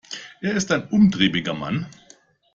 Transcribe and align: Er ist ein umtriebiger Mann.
Er 0.41 0.53
ist 0.55 0.71
ein 0.71 0.87
umtriebiger 0.89 1.53
Mann. 1.53 1.85